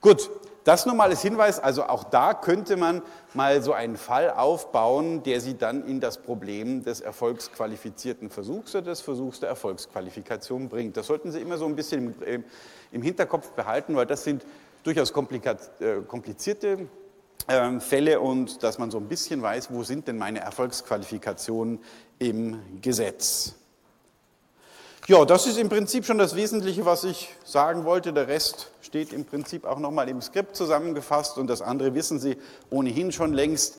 Gut, 0.00 0.30
das 0.64 0.86
nur 0.86 0.94
mal 0.94 1.10
als 1.10 1.22
Hinweis, 1.22 1.58
also 1.58 1.84
auch 1.84 2.04
da 2.04 2.34
könnte 2.34 2.76
man 2.76 3.02
mal 3.34 3.62
so 3.62 3.72
einen 3.72 3.96
Fall 3.96 4.30
aufbauen, 4.30 5.22
der 5.22 5.40
Sie 5.40 5.56
dann 5.56 5.86
in 5.86 6.00
das 6.00 6.18
Problem 6.18 6.84
des 6.84 7.00
erfolgsqualifizierten 7.00 8.30
Versuchs 8.30 8.74
oder 8.74 8.84
des 8.84 9.00
Versuchs 9.00 9.40
der 9.40 9.48
Erfolgsqualifikation 9.48 10.68
bringt. 10.68 10.96
Das 10.96 11.06
sollten 11.06 11.32
Sie 11.32 11.40
immer 11.40 11.58
so 11.58 11.66
ein 11.66 11.74
bisschen 11.74 12.14
im 12.92 13.02
Hinterkopf 13.02 13.50
behalten, 13.52 13.96
weil 13.96 14.06
das 14.06 14.24
sind 14.24 14.44
durchaus 14.84 15.10
äh, 15.10 16.02
komplizierte 16.06 16.88
ähm, 17.48 17.80
Fälle 17.80 18.20
und 18.20 18.62
dass 18.62 18.78
man 18.78 18.90
so 18.90 18.98
ein 18.98 19.08
bisschen 19.08 19.42
weiß, 19.42 19.72
wo 19.72 19.82
sind 19.82 20.06
denn 20.06 20.18
meine 20.18 20.40
Erfolgsqualifikationen 20.40 21.80
im 22.18 22.80
Gesetz. 22.80 23.56
Ja, 25.08 25.24
das 25.24 25.48
ist 25.48 25.58
im 25.58 25.68
Prinzip 25.68 26.04
schon 26.04 26.18
das 26.18 26.36
Wesentliche, 26.36 26.84
was 26.84 27.02
ich 27.02 27.30
sagen 27.44 27.84
wollte. 27.84 28.12
Der 28.12 28.28
Rest 28.28 28.70
steht 28.82 29.12
im 29.12 29.24
Prinzip 29.24 29.64
auch 29.64 29.80
nochmal 29.80 30.08
im 30.08 30.22
Skript 30.22 30.54
zusammengefasst 30.54 31.38
und 31.38 31.48
das 31.48 31.60
andere 31.60 31.92
wissen 31.94 32.20
Sie 32.20 32.36
ohnehin 32.70 33.10
schon 33.10 33.34
längst. 33.34 33.70